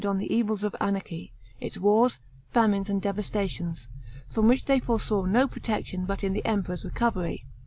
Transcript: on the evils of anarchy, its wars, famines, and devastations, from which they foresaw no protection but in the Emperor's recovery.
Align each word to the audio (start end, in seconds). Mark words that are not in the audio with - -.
on 0.03 0.17
the 0.17 0.33
evils 0.33 0.63
of 0.63 0.75
anarchy, 0.81 1.31
its 1.59 1.77
wars, 1.77 2.19
famines, 2.49 2.89
and 2.89 3.03
devastations, 3.03 3.87
from 4.27 4.47
which 4.47 4.65
they 4.65 4.79
foresaw 4.79 5.25
no 5.25 5.47
protection 5.47 6.05
but 6.05 6.23
in 6.23 6.33
the 6.33 6.43
Emperor's 6.43 6.83
recovery. 6.83 7.45